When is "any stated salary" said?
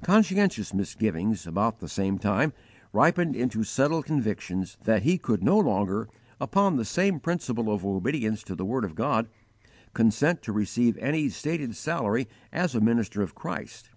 10.96-12.26